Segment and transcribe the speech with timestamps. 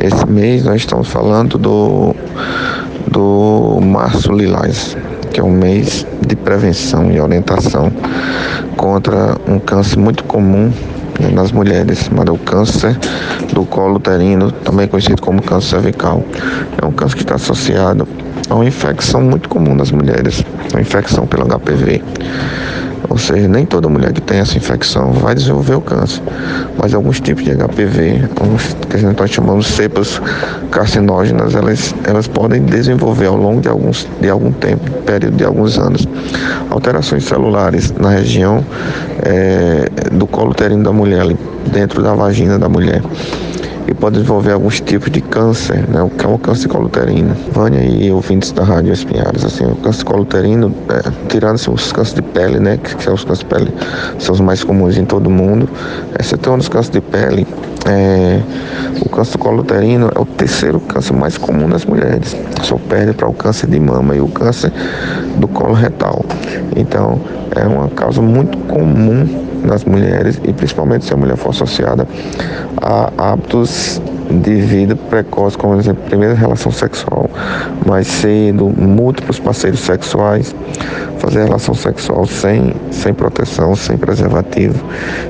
[0.00, 2.14] Esse mês nós estamos falando do,
[3.08, 4.96] do Março Lilás,
[5.32, 7.92] que é um mês de prevenção e orientação
[8.76, 10.72] contra um câncer muito comum
[11.32, 12.98] nas mulheres, mas é o câncer
[13.52, 16.22] do colo uterino, também conhecido como câncer cervical.
[16.80, 18.06] É um câncer que está associado
[18.48, 22.02] a uma infecção muito comum nas mulheres, a infecção pelo HPV.
[23.08, 26.22] Ou seja, nem toda mulher que tem essa infecção vai desenvolver o câncer,
[26.78, 30.20] mas alguns tipos de HPV, alguns que a gente está chamando cepas
[30.70, 35.78] carcinógenas, elas, elas podem desenvolver ao longo de, alguns, de algum tempo, período de alguns
[35.78, 36.08] anos,
[36.70, 38.64] alterações celulares na região
[39.22, 41.24] é, do colo uterino da mulher,
[41.72, 43.02] dentro da vagina da mulher
[43.86, 46.02] e pode desenvolver alguns tipos de câncer, né?
[46.02, 47.34] O que é o câncer coluterino.
[47.52, 52.14] Vânia e ouvintes da Rádio Espinhares, assim, o câncer coluterino, é, tirando assim, os cânceres
[52.14, 52.78] de pele, né?
[52.82, 53.74] Que, que são os cânceres de pele,
[54.18, 55.68] são os mais comuns em todo mundo,
[56.18, 57.46] excetuando os cânceres de pele,
[57.86, 58.40] é,
[59.04, 62.34] o câncer coluterino é o terceiro câncer mais comum nas mulheres.
[62.62, 64.72] Só perde para o câncer de mama e o câncer
[65.36, 66.24] do colo retal.
[66.74, 67.20] Então,
[67.54, 69.28] é uma causa muito comum
[69.64, 72.06] nas mulheres e principalmente se a mulher for associada
[72.80, 77.28] a hábitos de vida precoce, como exemplo, primeira relação sexual
[77.86, 80.54] mais cedo, múltiplos parceiros sexuais,
[81.18, 84.82] fazer relação sexual sem, sem proteção, sem preservativo.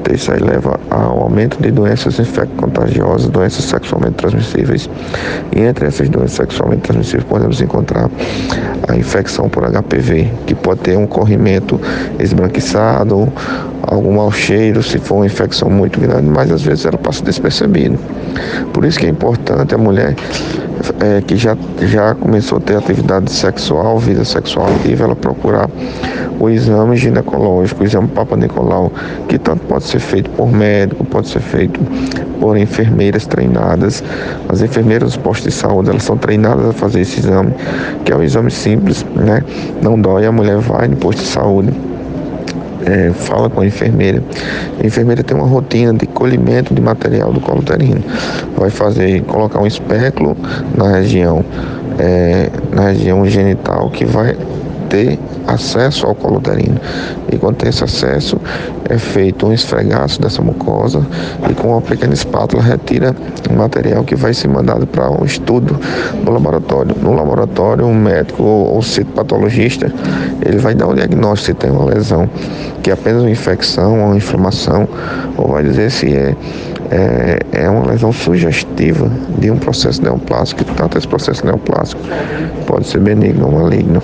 [0.00, 4.88] Então isso aí leva ao aumento de doenças infecto-contagiosas, doenças sexualmente transmissíveis.
[5.54, 8.10] E entre essas doenças sexualmente transmissíveis podemos encontrar
[8.88, 11.80] a infecção por HPV, que pode ter um corrimento
[12.18, 13.30] esbranquiçado,
[13.82, 17.98] algum mau cheiro, se for uma infecção muito grande, mas às vezes ela passa despercebido.
[18.78, 20.14] Por isso que é importante a mulher
[21.00, 25.68] é, que já, já começou a ter atividade sexual, vida sexual ativa, ela procurar
[26.38, 28.92] o exame ginecológico, o exame Papa Nicolau,
[29.26, 31.80] que tanto pode ser feito por médico, pode ser feito
[32.38, 34.04] por enfermeiras treinadas.
[34.48, 37.52] As enfermeiras dos postos de saúde, elas são treinadas a fazer esse exame,
[38.04, 39.42] que é um exame simples, né?
[39.82, 41.72] Não dói, a mulher vai no posto de saúde
[42.88, 44.22] é, fala com a enfermeira.
[44.82, 48.02] A enfermeira tem uma rotina de colhimento de material do colo uterino.
[48.56, 50.36] Vai fazer, colocar um espéculo
[50.74, 51.44] na região,
[51.98, 54.34] é, na região genital que vai
[54.88, 56.80] ter acesso ao colo uterino.
[57.30, 58.40] E quando tem esse acesso,
[58.88, 61.06] é feito um esfregaço dessa mucosa
[61.48, 63.14] e com uma pequena espátula retira
[63.50, 65.78] o material que vai ser mandado para um estudo
[66.24, 66.94] no laboratório.
[67.00, 69.92] No laboratório, um médico ou citopatologista,
[70.44, 72.28] ele vai dar um diagnóstico se tem uma lesão,
[72.82, 74.88] que é apenas uma infecção ou uma inflamação,
[75.36, 76.34] ou vai dizer se é
[76.90, 82.00] é, é uma lesão sugestiva de um processo neoplásico, tanto esse processo neoplásico
[82.66, 84.02] pode ser benigno ou maligno.